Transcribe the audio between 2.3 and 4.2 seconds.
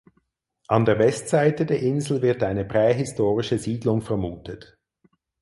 eine prähistorische Siedlung